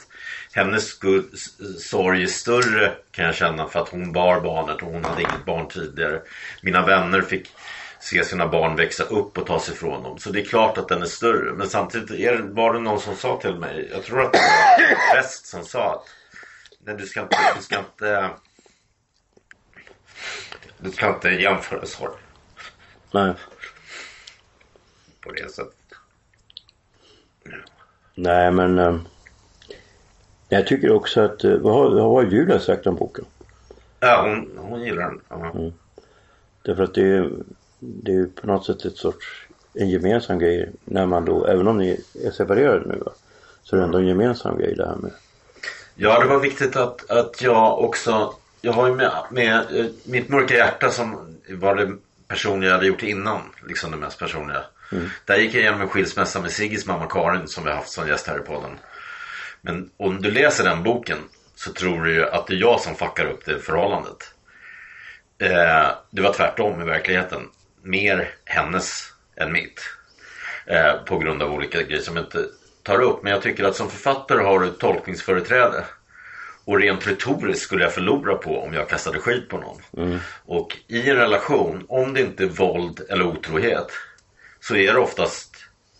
[0.53, 1.25] Hennes skuld,
[1.79, 5.45] sorg är större kan jag känna för att hon bar barnet och hon hade inget
[5.45, 6.21] barn tidigare.
[6.61, 7.47] Mina vänner fick
[7.99, 10.17] se sina barn växa upp och ta sig ifrån dem.
[10.17, 11.53] Så det är klart att den är större.
[11.53, 14.89] Men samtidigt är, var det någon som sa till mig, jag tror att det var
[14.89, 16.07] en präst som sa att
[16.85, 18.29] Nej, du ska inte, du ska inte
[20.81, 22.13] du ska inte jämföra sorg
[23.11, 23.33] Nej.
[25.21, 25.75] på det sättet.
[28.15, 28.99] Nej men eh,
[30.49, 33.25] jag tycker också att, eh, vad har, vad har Julia sagt om boken?
[33.99, 35.21] Ja, hon, hon gillar den.
[35.29, 35.71] Ja.
[36.61, 37.31] Därför att det är,
[37.79, 41.77] det är på något sätt ett sorts en gemensam grej när man då, även om
[41.77, 43.11] ni är separerade nu va,
[43.63, 45.11] så är det ändå en gemensam grej det här med
[45.95, 48.33] Ja, det var viktigt att, att jag också...
[48.61, 51.95] Jag har ju med, med eh, mitt mörka hjärta som var det
[52.27, 53.41] personliga jag hade gjort innan.
[53.67, 54.63] Liksom det mest personliga.
[55.25, 58.07] Där gick jag igenom en skilsmässa med Siggis mamma Karin som vi har haft som
[58.07, 58.77] gäst här i podden.
[59.61, 61.17] Men om du läser den boken
[61.55, 64.33] så tror du ju att det är jag som fuckar upp det förhållandet.
[65.39, 67.49] Eh, det var tvärtom i verkligheten.
[67.81, 69.81] Mer hennes än mitt.
[70.65, 72.45] Eh, på grund av olika grejer som jag inte
[72.83, 73.23] tar upp.
[73.23, 75.85] Men jag tycker att som författare har du tolkningsföreträde.
[76.71, 80.19] Och rent retoriskt skulle jag förlora på om jag kastade skit på någon.
[80.45, 83.87] Och i en relation, om det inte är våld eller otrohet.
[84.59, 85.55] Så är det oftast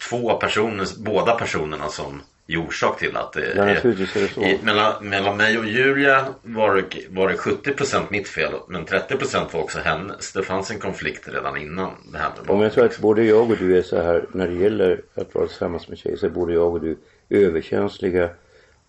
[0.10, 4.46] två personer, båda personerna som är orsak till att det Ja, är.
[4.46, 9.54] I, mellan, mellan mig och Julia var det, var det 70% mitt fel men 30%
[9.54, 10.34] var också hennes.
[10.34, 13.52] Det fanns en konflikt redan innan det här med Om jag tror att både jag
[13.52, 16.30] och du är så här när det gäller att vara tillsammans med tjejer så är
[16.30, 16.98] både jag och du
[17.30, 18.30] överkänsliga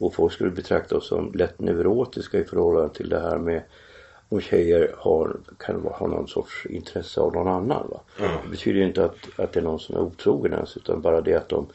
[0.03, 3.63] och folk skulle betrakta oss som lätt neurotiska i förhållande till det här med
[4.29, 7.89] om tjejer har, kan ha någon sorts intresse av någon annan.
[7.91, 8.01] Va?
[8.19, 11.21] Det betyder ju inte att, att det är någon som är otrogen ens utan bara
[11.21, 11.67] det att de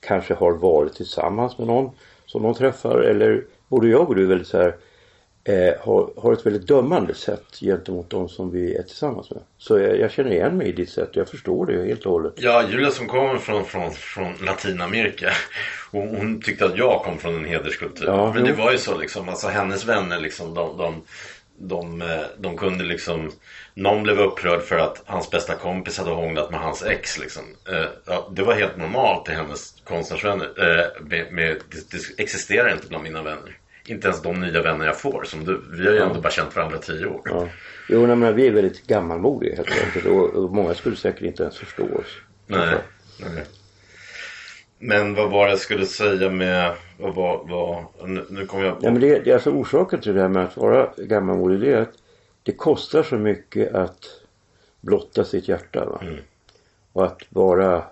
[0.00, 1.90] kanske har varit tillsammans med någon
[2.26, 4.76] som de träffar eller både jag och du är väldigt så här
[5.46, 9.42] eh, har, har ett väldigt dömande sätt gentemot de som vi är tillsammans med.
[9.58, 11.10] Så jag, jag känner igen mig i ditt sätt.
[11.12, 12.34] Jag förstår det helt och hållet.
[12.36, 15.30] Ja, Julia som kommer från, från, från Latinamerika.
[15.90, 18.06] Hon, hon tyckte att jag kom från en hederskultur.
[18.06, 18.56] Ja, Men det jo.
[18.56, 19.28] var ju så liksom.
[19.28, 20.54] Alltså hennes vänner liksom.
[20.54, 21.02] De, de,
[21.58, 23.32] de, eh, de kunde liksom.
[23.74, 27.42] Någon blev upprörd för att hans bästa kompis hade hånglat med hans ex liksom.
[27.68, 30.46] Eh, ja, det var helt normalt i hennes konstnärsvänner.
[30.46, 33.58] Eh, med, med, det, det existerar inte bland mina vänner.
[33.86, 35.62] Inte ens de nya vänner jag får som du.
[35.70, 37.20] Vi har ju ändå bara känt varandra tio år.
[37.24, 37.48] Ja.
[37.88, 41.42] Jo, nej, men vi är väldigt gammalmodiga helt enkelt och, och många skulle säkert inte
[41.42, 42.20] ens förstå oss.
[42.46, 42.78] Nej,
[43.20, 43.44] nej.
[44.78, 46.72] Men vad var det jag skulle säga med...
[46.98, 47.44] Vad var...
[47.48, 48.76] Vad, nu, nu kommer jag...
[48.80, 51.72] Ja, men det, det är alltså orsaken till det här med att vara gammalmodig det
[51.72, 51.92] är att
[52.42, 54.04] det kostar så mycket att
[54.80, 55.84] blotta sitt hjärta.
[55.84, 56.00] Va?
[56.92, 57.84] Och att vara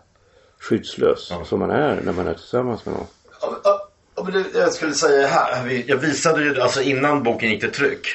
[0.59, 3.07] skyddslös som man är när man är tillsammans med någon.
[4.25, 5.83] Ja, men det, jag skulle säga här.
[5.87, 8.07] Jag visade ju, alltså innan boken gick till tryck.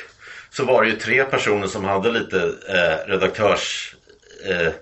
[0.49, 3.95] Så var det ju tre personer som hade lite eh, redaktörs...
[4.45, 4.73] Eh,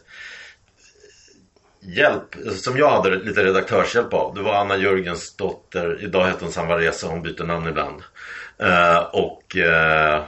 [1.82, 4.36] hjälp, som jag hade lite redaktörshjälp av.
[4.36, 8.04] Det var Anna Jörgens dotter, idag heter hon Sanvaresa, hon byter namn ibland.
[8.58, 10.24] Eh, och eh,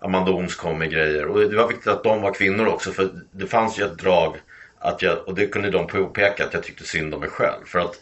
[0.00, 1.26] Amanda Ooms kom med grejer.
[1.26, 4.36] Och det var viktigt att de var kvinnor också för det fanns ju ett drag
[4.78, 7.64] att jag, och det kunde de påpeka att jag tyckte synd om mig själv.
[7.66, 8.00] För att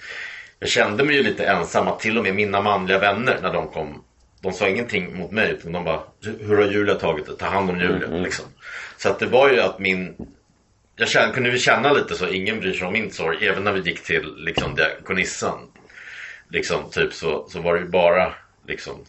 [0.62, 3.68] jag kände mig ju lite ensam att till och med mina manliga vänner när de
[3.68, 4.04] kom
[4.42, 6.02] de sa ingenting mot mig utan de bara
[6.40, 7.36] Hur har Julia tagit det?
[7.36, 8.44] Ta hand om Julia liksom.
[8.96, 10.14] Så att det var ju att min
[10.96, 13.46] Jag kände, kunde vi känna lite så ingen bryr sig om min sorg.
[13.46, 15.58] Även när vi gick till liksom diakonissan
[16.48, 18.34] Liksom typ så, så var det ju bara
[18.66, 19.04] liksom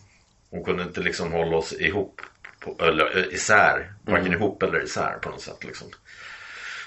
[0.50, 2.22] Hon kunde inte liksom hålla oss ihop
[2.60, 3.94] på, eller isär.
[4.06, 5.88] Varken ihop eller isär på något sätt liksom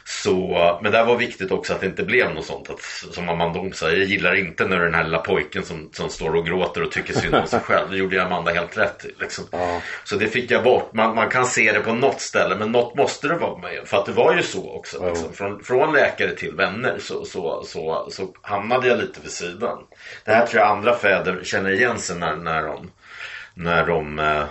[0.08, 2.70] så, men det här var viktigt också att det inte blev något sånt.
[2.70, 2.80] Att,
[3.14, 6.34] som Amanda Ohm sa, jag gillar inte när den här lilla pojken som, som står
[6.34, 7.90] och gråter och tycker synd om sig själv.
[7.90, 9.06] Det gjorde ju Amanda helt rätt.
[9.20, 9.44] Liksom.
[10.04, 10.92] Så det fick jag bort.
[10.92, 13.80] Man, man kan se det på något ställe men något måste det vara med.
[13.84, 15.08] För att det var ju så också.
[15.08, 15.32] Liksom.
[15.32, 19.78] Från, från läkare till vänner så, så, så, så hamnade jag lite vid sidan.
[20.24, 22.90] Det här tror jag andra fäder känner igen sig när, när de,
[23.54, 24.44] när de eh,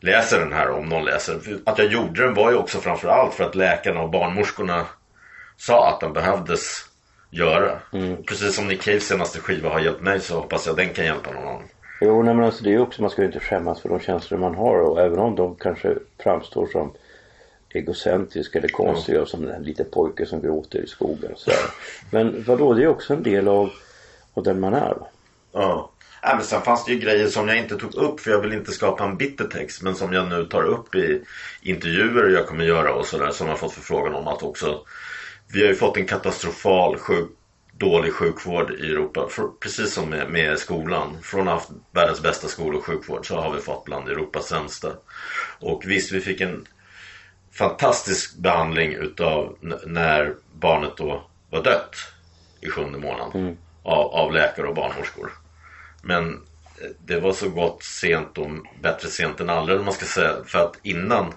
[0.00, 0.70] läser den här.
[0.70, 1.40] Om någon läser.
[1.66, 4.86] Att jag gjorde den var ju också framförallt för att läkarna och barnmorskorna
[5.58, 6.84] sa att den behövdes
[7.30, 7.78] göra.
[8.26, 11.32] Precis som Nick Caves senaste skiva har hjälpt mig så hoppas jag den kan hjälpa
[11.32, 11.62] någon annan.
[12.00, 14.38] Jo, nej, men alltså det är också, man ska ju inte skämmas för de känslor
[14.38, 16.92] man har och även om de kanske framstår som
[17.68, 21.32] egocentriska eller konstiga som den här lite pojke som gråter i skogen.
[21.36, 21.60] Så här.
[22.10, 23.70] Men vadå, det är också en del av,
[24.34, 24.96] av den man är.
[25.52, 25.90] Ja.
[26.22, 28.52] Äh, men sen fanns det ju grejer som jag inte tog upp för jag vill
[28.52, 29.82] inte skapa en bittertext.
[29.82, 31.22] Men som jag nu tar upp i
[31.62, 33.30] intervjuer jag kommer göra och sådär.
[33.30, 34.80] Som jag har fått förfrågan om att också.
[35.52, 37.30] Vi har ju fått en katastrofal sjuk,
[37.72, 39.28] dålig sjukvård i Europa.
[39.30, 41.16] För, precis som med, med skolan.
[41.22, 44.48] Från att ha haft världens bästa skola och sjukvård så har vi fått bland Europas
[44.48, 44.92] sämsta.
[45.60, 46.66] Och visst vi fick en
[47.52, 49.56] fantastisk behandling utav
[49.86, 51.96] när barnet då var dött
[52.60, 53.56] i sjunde månaden.
[53.82, 55.32] Av, av läkare och barnmorskor.
[56.02, 58.50] Men eh, det var så gott sent och
[58.82, 60.36] bättre sent än aldrig om man ska säga.
[60.44, 61.32] För att innan,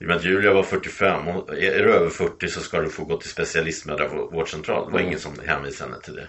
[0.00, 2.90] i och med att Julia var 45, och är du över 40 så ska du
[2.90, 4.86] få gå till specialistmödravårdscentral.
[4.86, 6.28] Det var ingen som hänvisade henne till det.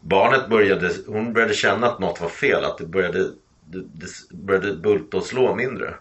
[0.00, 3.18] Barnet började, hon började känna att något var fel, att det började,
[3.66, 5.94] det, det började bulta och slå mindre.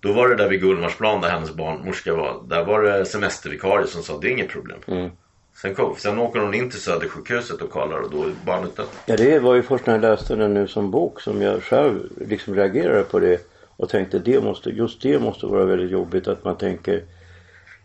[0.00, 2.42] Då var det där vid Gullmarsplan där hennes barnmorska var.
[2.48, 4.78] Där var det semestervikarie som sa det är inget problem.
[4.86, 5.10] Mm.
[5.54, 9.02] Sen, kom, sen åker hon in till Södersjukhuset och kollar och då är barnet dött.
[9.06, 12.00] Ja, det var ju först när jag läste den nu som bok som jag själv
[12.28, 16.44] liksom reagerade på det och tänkte det måste, just det måste vara väldigt jobbigt att
[16.44, 17.04] man tänker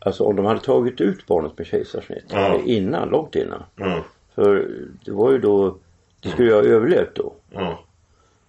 [0.01, 2.59] Alltså om de hade tagit ut barnet med kejsarsnitt Ja.
[2.65, 3.63] innan, långt innan.
[3.79, 3.99] Mm.
[4.35, 4.69] För
[5.05, 5.77] det var ju då,
[6.19, 7.33] det skulle ju ha överlevt då.
[7.55, 7.73] Mm.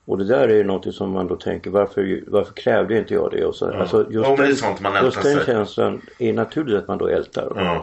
[0.05, 3.31] Och det där är ju något som man då tänker varför, varför krävde inte jag
[3.31, 3.45] det?
[3.45, 5.47] Och så, alltså just men det är sånt man just den sig.
[5.47, 7.83] känslan är naturligt att man då ältar.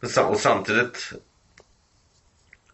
[0.00, 1.12] Men sa- Och samtidigt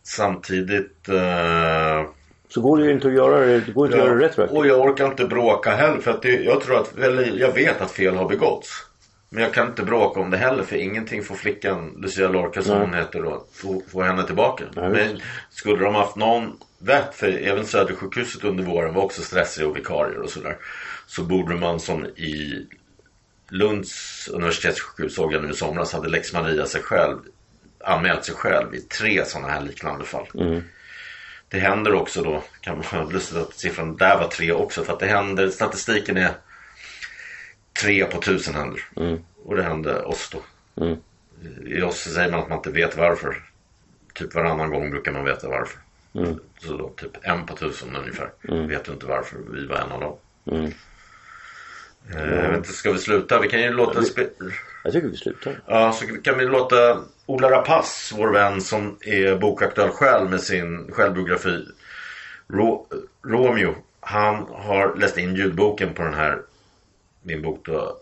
[0.02, 2.04] Samtidigt eh,
[2.54, 4.58] Så går det ju inte att göra det, det går inte att göra det retroaktivt.
[4.58, 7.80] Och jag orkar inte bråka heller för att det, jag tror att, eller jag vet
[7.80, 8.86] att fel har begåtts.
[9.30, 12.78] Men jag kan inte bråka om det heller för ingenting får flickan Lucia Lorca som
[12.78, 12.86] Nej.
[12.86, 14.64] hon heter då få, få henne tillbaka.
[14.76, 19.68] Nej, Men skulle de haft någon vett för även Södersjukhuset under våren var också stressiga
[19.68, 20.56] och vikarier och sådär.
[21.06, 22.66] Så borde man som i
[23.48, 27.18] Lunds universitetssjukhus såg jag nu i somras hade Lex Maria sig själv
[27.84, 30.26] anmält sig själv i tre sådana här liknande fall.
[31.54, 34.92] Det händer också då, kan man ha lustigt att siffran där var tre också för
[34.92, 36.30] att det händer, statistiken är
[37.80, 38.80] tre på tusen händer.
[39.44, 40.42] Och det hände oss då.
[40.84, 40.98] Mm.
[41.66, 43.42] I oss säger man att man inte vet varför.
[44.14, 45.78] Typ varannan gång brukar man veta varför.
[46.14, 46.38] Mm.
[46.58, 48.30] Så då typ en på tusen ungefär.
[48.68, 50.16] Vet du inte varför vi var en av dem.
[50.50, 50.72] Mm.
[52.14, 53.40] Eh, ska vi sluta?
[53.40, 54.00] Vi kan ju låta...
[54.00, 54.52] Spe-
[54.84, 55.60] jag tycker vi slutar.
[55.66, 60.92] Ja, så kan vi låta Ola Rapace, vår vän som är bokaktuell själv med sin
[60.92, 61.64] självbiografi
[62.48, 62.86] Ro-
[63.22, 63.74] Romeo.
[64.00, 66.42] Han har läst in ljudboken på den här,
[67.22, 67.96] min bok då,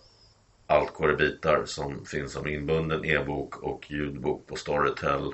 [0.66, 5.32] Allt går i bitar som finns som inbunden e-bok och ljudbok på Storytel.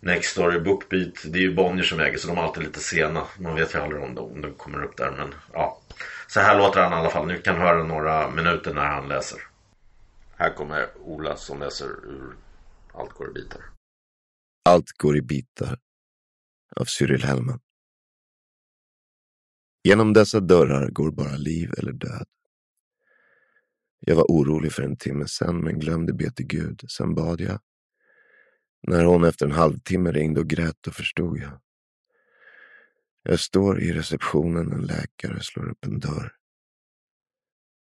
[0.00, 3.22] Next Story Bookbeat, det är ju Bonnier som äger så de är alltid lite sena.
[3.38, 5.78] Man vet ju aldrig om de, om de kommer upp där men ja.
[6.26, 7.26] Så här låter han i alla fall.
[7.26, 9.38] Ni kan höra några minuter när han läser.
[10.38, 12.36] Här kommer Ola som läser ur
[12.92, 13.62] Allt går i bitar.
[14.64, 15.78] Allt går i bitar
[16.76, 17.60] av Cyril Hellman.
[19.84, 22.26] Genom dessa dörrar går bara liv eller död.
[23.98, 26.84] Jag var orolig för en timme sen men glömde be till Gud.
[26.88, 27.60] Sen bad jag.
[28.82, 31.60] När hon efter en halvtimme ringde och grät då förstod jag.
[33.22, 36.34] Jag står i receptionen, en läkare slår upp en dörr.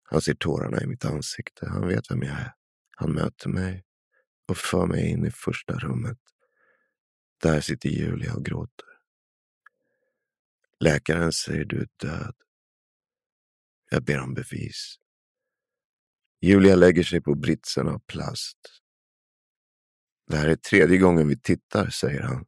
[0.08, 1.68] Han ser tårarna i mitt ansikte.
[1.70, 2.54] Han vet vem jag är.
[2.96, 3.84] Han möter mig
[4.48, 6.20] och för mig in i första rummet.
[7.42, 8.88] Där sitter Julia och gråter.
[10.80, 12.36] Läkaren säger du är död.
[13.90, 14.96] Jag ber om bevis.
[16.42, 18.58] Julia lägger sig på britsen av plast.
[20.28, 22.46] Det här är tredje gången vi tittar, säger han.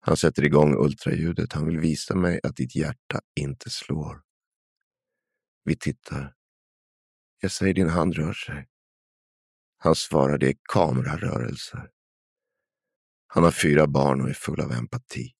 [0.00, 1.52] Han sätter igång ultraljudet.
[1.52, 4.22] Han vill visa mig att ditt hjärta inte slår.
[5.64, 6.37] Vi tittar.
[7.40, 8.68] Jag säger din hand rör sig.
[9.78, 11.90] Han svarar det är kamerarörelser.
[13.26, 15.34] Han har fyra barn och är full av empati.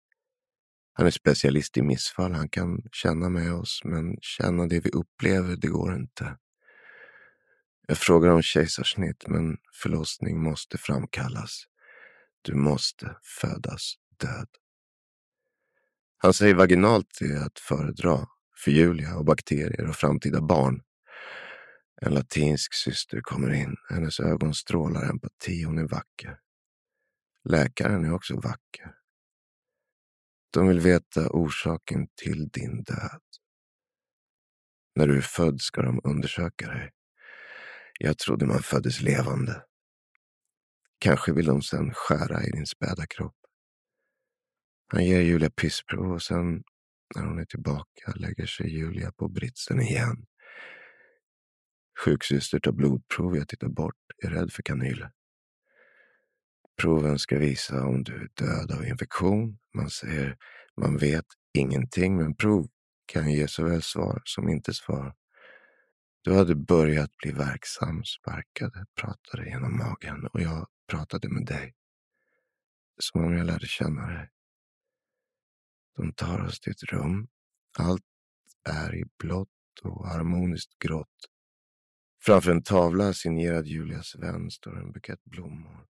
[0.93, 2.33] Han är specialist i missfall.
[2.33, 6.39] Han kan känna med oss, men känna det vi upplever, det går inte.
[7.87, 11.65] Jag frågar om kejsarsnitt, men förlossning måste framkallas.
[12.43, 14.49] Du måste födas död.
[16.19, 18.27] Han säger vaginalt är att föredra
[18.65, 20.83] för Julia och bakterier och framtida barn.
[22.01, 23.77] En latinsk syster kommer in.
[23.91, 25.63] Hennes ögon strålar empati.
[25.63, 26.39] Hon är vacker.
[27.45, 28.95] Läkaren är också vacker.
[30.51, 33.23] De vill veta orsaken till din död.
[34.97, 36.91] När du är född ska de undersöka dig.
[38.01, 39.65] Jag trodde man föddes levande.
[40.99, 43.37] Kanske vill de sen skära i din späda kropp.
[44.93, 46.63] Han ger Julia pissprov och sen
[47.17, 50.27] när hon är tillbaka lägger sig Julia på britsen igen.
[52.05, 55.11] Sjuksyster tar blodprov, jag tittar bort, är rädd för kanyler.
[56.81, 59.59] Proven ska visa om du är död av infektion.
[59.75, 60.37] Man säger
[60.77, 61.27] man vet
[61.59, 62.69] ingenting, men prov
[63.07, 65.15] kan ge såväl svar som inte svar.
[66.23, 71.75] Du hade börjat bli verksam, sparkade, pratade genom magen och jag pratade med dig.
[72.99, 74.31] Som om jag lärde känna dig.
[75.97, 77.29] De tar oss till ett rum.
[77.79, 78.05] Allt
[78.65, 79.49] är i blått
[79.83, 81.38] och harmoniskt grått.
[82.21, 85.85] Framför en tavla signerad Julias vän står en bukett blommor.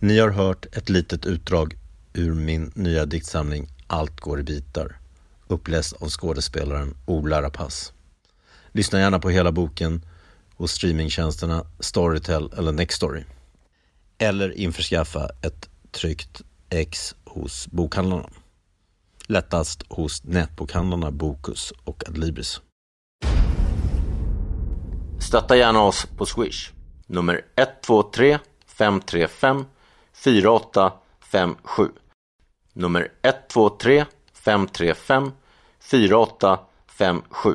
[0.00, 1.74] Ni har hört ett litet utdrag
[2.14, 5.00] ur min nya diktsamling Allt går i bitar.
[5.46, 7.92] Uppläst av skådespelaren Ola Rapace.
[8.72, 10.02] Lyssna gärna på hela boken
[10.56, 13.24] hos streamingtjänsterna Storytel eller Nextory.
[14.18, 18.30] Eller införskaffa ett tryckt ex hos bokhandlarna.
[19.26, 22.60] Lättast hos nätbokhandlarna Bokus och Adlibris.
[25.28, 26.72] Stötta gärna oss på Swish.
[27.06, 29.64] Nummer 123 535
[30.12, 31.88] 4857.
[32.72, 34.04] Nummer 123
[34.44, 35.32] 535
[35.80, 37.54] 4857.